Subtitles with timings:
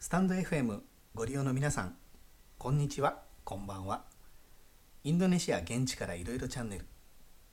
[0.00, 0.78] スタンド FM
[1.12, 1.96] ご利用の皆さん
[2.56, 4.04] こんにちはこんばんは。
[5.02, 6.86] インドネシア現地からいろいろチャンネル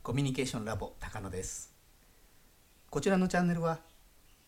[0.04, 1.73] コミュニケーションラボ高野です。
[2.92, 3.79] こちらのチャンネルは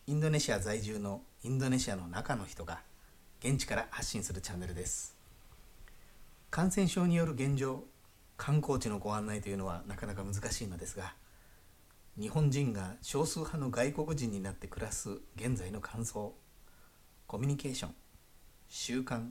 [0.06, 2.82] インドネシア在住のインドネシアの中の人が
[3.40, 5.16] 現地から発信するチャンネルです。
[6.50, 7.82] 感染症による現状
[8.36, 11.14] 観光地のご案内というのはなかなか難しいのですが
[12.16, 16.32] 日本人が少数派の外国人になって暮らす現在の感想
[17.28, 17.94] コミュニケーション
[18.68, 19.28] 習慣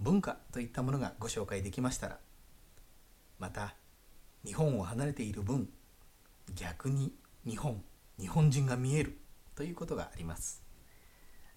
[0.00, 2.18] 文化といったものがご紹介できましたら
[3.38, 3.74] また
[4.46, 5.68] 日本を離れている分
[6.54, 7.12] 逆に
[7.46, 7.82] 日本
[8.18, 9.18] 日本人が見える
[9.54, 10.62] ということがあります。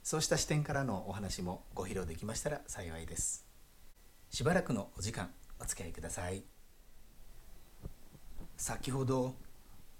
[0.04, 3.46] そうした視点からのお話もご披露できましたら幸いです。
[4.30, 5.30] しばらくのお時間
[5.62, 6.44] お付き合いください。
[8.58, 9.36] 先ほど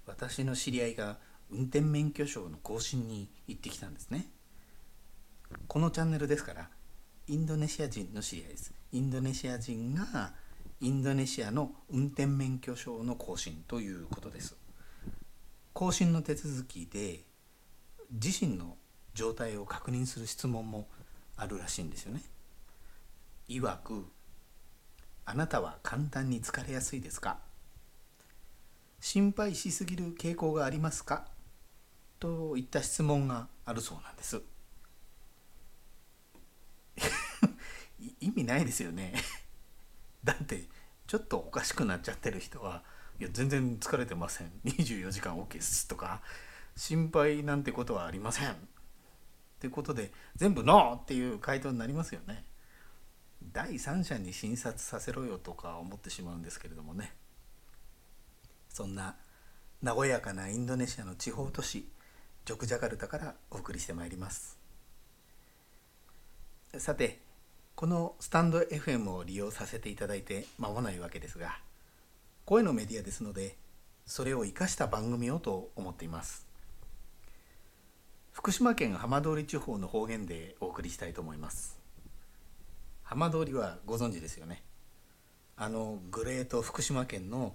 [0.04, 1.16] 私の知り合いが
[1.50, 4.35] 運転免許証の更新に行ってきたんですね。
[5.68, 6.68] このチャンネルですから
[7.28, 8.72] インドネシア人の知り合いです。
[8.92, 10.32] インドネシア人が
[10.80, 14.56] インドネシアの運転免許証の更新ということです。
[15.72, 17.20] 更新の手続きで
[18.10, 18.76] 自身の
[19.14, 20.88] 状態を確認する質問も
[21.36, 22.22] あるらしいんですよね。
[23.48, 24.06] いわく
[25.24, 27.38] あなたは簡単に疲れやすいですか？
[29.00, 31.26] 心配しすぎる傾向がありますか？
[32.20, 34.40] といった質問があるそうなんです。
[38.20, 39.14] 意味ないですよね。
[40.24, 40.68] だって
[41.06, 42.82] ちょっとおかしくなっちゃってる人は
[43.18, 44.52] いや全然疲れてません。
[44.64, 46.22] 24時間 OK ですとか
[46.76, 48.52] 心配なんてことはありません。
[48.52, 48.54] っ
[49.58, 52.44] てことで全部ノーっていう回答になりますよね。
[53.52, 57.14] 第三者に診察させろよとか思ってしまうんですけれどもね。
[58.68, 59.16] そんな
[59.82, 61.88] 和やかなインドネシアの地方都市
[62.44, 64.58] ジョクジャカルタからお送りしてまいります。
[66.78, 67.25] さて
[67.76, 71.58] このスタンド FM を利用させていただいて間もないわけですが
[72.46, 73.58] 声のメディアですので
[74.06, 76.46] それを生かした番組をと思っています。
[78.32, 81.78] 福島県浜通り地方の方言でお送りしたいと思います。
[83.02, 84.62] 浜通りはご存知ですよね。
[85.56, 87.54] あのグレート福島県の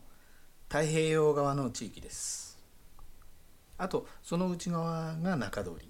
[0.67, 2.59] 太平洋側の地域です。
[3.79, 5.89] あとその内側が中通り。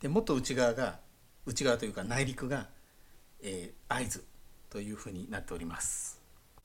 [0.00, 1.00] でもっと内側が
[1.46, 2.68] 内側というか内陸が、
[3.42, 4.24] えー、会津
[4.70, 6.20] というふうになっております。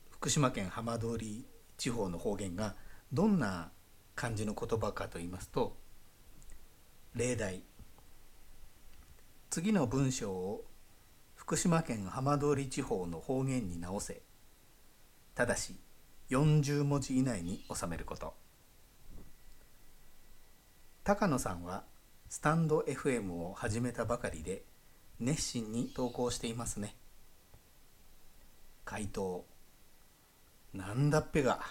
[0.10, 1.46] 福島県浜通り
[1.78, 2.76] 地方の方言が
[3.12, 3.72] どんな
[4.16, 5.76] 感じの言葉かと言いますと
[7.16, 7.64] 例題。
[9.50, 10.64] 次の文章を
[11.36, 14.22] 福島県浜通り地方の方言に直せ。
[15.36, 15.76] ただし
[16.30, 18.34] 40文字以内に収めること。
[21.04, 21.84] 高野さんは
[22.30, 24.64] スタンド FM を始めたばかりで
[25.22, 26.96] 熱心に投稿していますね。
[28.84, 29.46] 回答。
[30.74, 31.62] なんだっぺが。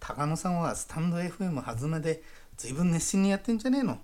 [0.00, 2.22] 高野さんはスタンド FM はずめで
[2.56, 3.98] 随分熱心にやってんじゃねえの。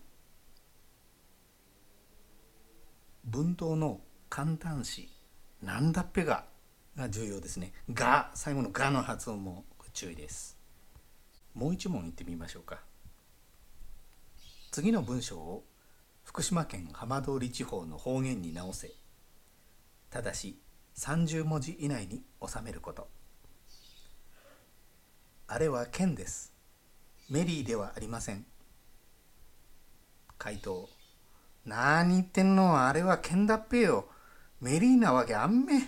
[3.25, 4.01] 文頭の
[4.31, 5.11] 簡単詞。
[5.61, 6.45] なんだっぺが。
[6.97, 7.73] が重要ですね。
[7.93, 10.57] が最後のがの発音も注意です。
[11.53, 12.79] もう一問言ってみましょうか。
[14.71, 15.65] 次の文章を
[16.25, 18.91] 福島県浜通り地方の方言に直せ。
[20.11, 20.59] ただし
[20.97, 23.09] 30文字以内に収めること。
[25.47, 26.53] あれは剣です。
[27.31, 28.45] メリーではありません。
[30.39, 30.89] 回答。
[31.65, 32.87] 何言ってんの？
[32.87, 34.09] あれは剣だっぺよ。
[34.61, 35.83] メリーなわけあんめ。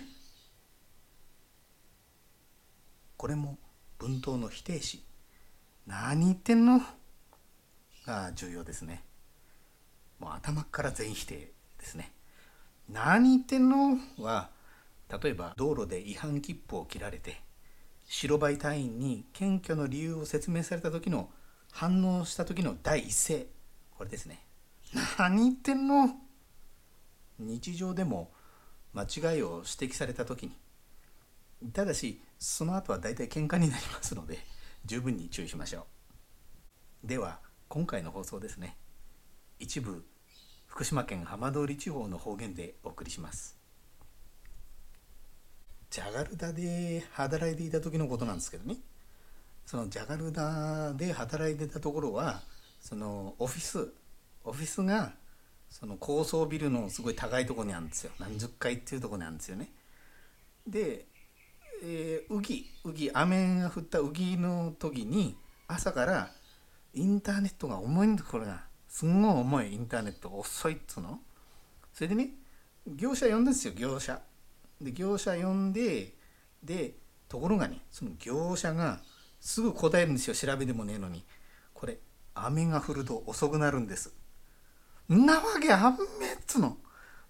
[3.17, 3.57] これも
[3.97, 5.03] 文頭の否定詞。
[5.85, 6.81] 何言ってんの？
[8.05, 9.03] が重要ですね。
[10.19, 12.11] もう頭から全否定ですね。
[12.89, 14.49] 何言ってんのは
[15.21, 17.41] 例えば道路で違反切符を切られて
[18.05, 21.29] 白バイ隊員に検挙の理由を説明された時の
[21.71, 23.47] 反応した時の第一声。
[23.91, 24.45] これですね。
[25.17, 26.09] 何言ってんの？
[27.39, 28.31] 日常でも
[28.93, 30.57] 間違いを指摘された時に。
[31.73, 34.39] ただしその後は大体喧嘩になりますので
[34.85, 35.87] 十分に注意しましょ
[37.03, 37.07] う。
[37.07, 38.77] では今回の放送ですね。
[39.67, 40.01] 一部
[40.65, 43.57] 福島県浜通り地方の方言でお送りします。
[45.89, 48.77] ジャガルダで働いていた時のことなんですけどね。
[49.65, 52.43] そのジャガルダで働いてたところは
[52.79, 53.89] そのオフィス
[54.45, 55.11] オフィスが
[55.69, 58.13] その高層ビルのすごい高いとこにあるんですよ。
[58.19, 59.69] 何十階っていうとこにあるんですよね。
[60.65, 61.07] で
[61.83, 65.35] えー、雨季雨季雨が降った雨季の時に
[65.67, 66.31] 朝から
[66.93, 71.19] インターネットが重いんだこれがすんごい重いインターネット遅いっつうの？
[71.93, 72.29] それでね
[72.87, 74.21] 業者呼んだんですよ業者。
[74.81, 76.13] で業者呼んで
[76.63, 76.93] で
[77.27, 78.99] ところがねその業者が
[79.39, 81.23] すぐ答えるんですよ調べでもねえのに。
[81.73, 81.97] これ
[82.33, 84.13] 雨が降ると遅くなるんです。
[85.13, 86.77] んなわけあんめっつの？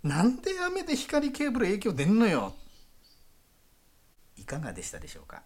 [0.03, 2.53] なんで雨で光ケーブル影響出んのよ？
[4.37, 5.41] いかがでしたでしょうか？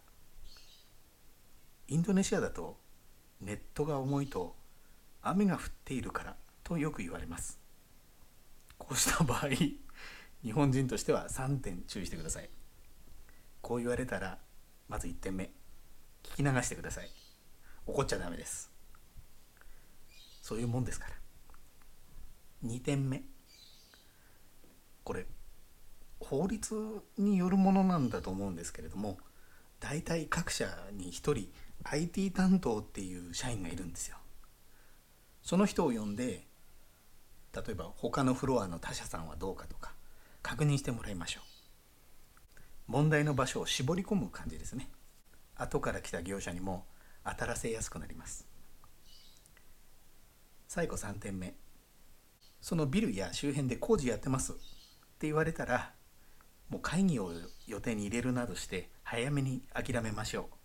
[1.87, 2.77] インドネシアだと
[3.41, 4.55] ネットが重いと
[5.21, 7.59] 雨が降っているからとよく言われます。
[8.77, 9.49] こうした場合
[10.43, 12.49] 日本人としては3点注意してください。
[13.61, 14.39] こう言われたら
[14.87, 15.51] まず1点目
[16.23, 17.09] 聞き流してください。
[17.85, 18.71] 怒っちゃダメです。
[20.41, 21.15] そういうもんですから。
[22.63, 23.23] 2点目
[25.03, 25.25] これ
[26.19, 29.17] 法律によるものなんだと思うんですけれども
[29.79, 31.51] 大体各社に1人
[31.83, 34.17] IT 担当っていう社員がいるんですよ。
[35.41, 36.45] その人を呼んで
[37.53, 39.93] 例えば他のフロアの他社さんはどうかとか
[40.41, 41.43] 確認してもらいましょう。
[42.87, 44.89] 問題の場所を絞り込む感じですね。
[45.55, 46.85] 後から来た業者にも
[47.25, 48.47] 当たらせやすくなります。
[50.67, 51.55] 最後3点目。
[52.61, 54.53] そのビルや周辺で工事やってます。
[54.53, 54.55] っ
[55.19, 55.93] て言われたら
[56.69, 57.31] もう会議を
[57.67, 60.60] 予定に入れるなどして早めに諦めましょう。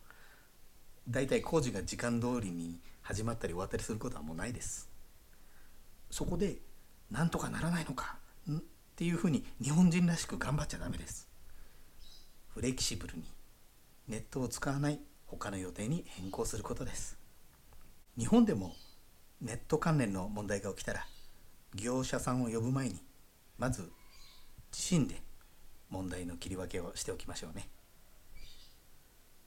[1.09, 4.89] だいたい工事が時間通りに始まったり終わったりすることはもうないです。
[6.11, 6.57] そこで
[7.11, 8.17] なんとかならないのか
[8.51, 8.63] っ
[8.97, 11.29] ていうふうに日本人らしく頑張っちゃダメです。
[12.49, 13.25] フレキシブルに
[14.09, 17.19] ネットを使わない他の予定に変更することです。
[18.19, 18.75] 日本でも
[19.41, 21.07] ネット関連の問題が起きたら
[21.75, 23.01] 業者さんを呼ぶ前に
[23.59, 23.91] まず
[24.73, 25.21] 自身で
[25.91, 27.69] 問題の切り分けをしておきましょうね。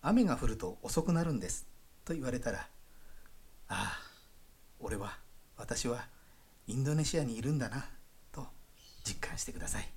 [0.01, 1.67] 雨が降ると遅くなるんです
[2.05, 2.67] と言われたらあ
[3.69, 3.99] あ
[4.79, 5.17] 俺は
[5.57, 6.07] 私は
[6.67, 7.85] インドネシアにいるんだな
[8.31, 8.47] と
[9.03, 9.89] 実感してください。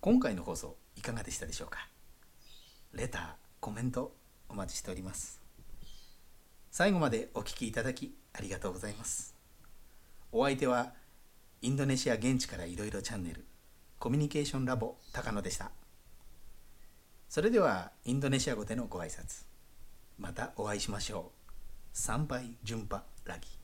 [0.00, 1.86] 今回の放送いかがでしたでしょうか？
[2.92, 3.22] レター
[3.60, 4.12] コメント
[4.48, 5.40] お待ちしております。
[6.70, 9.36] 最後までお聴きいただきありがとうございます。
[10.32, 10.92] お相手は
[11.60, 13.44] インドネシア現地からいろいろチャンネル
[13.98, 15.70] コミュニケーションラボ高野でした。
[17.32, 19.46] それではインドネシア語でのご挨拶。
[20.18, 21.50] またお会いしましょう。
[21.94, 23.61] 参拝順波ラギ。